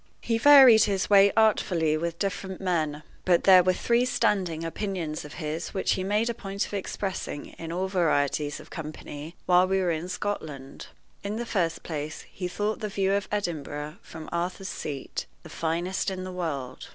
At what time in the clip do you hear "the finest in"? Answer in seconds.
15.43-16.23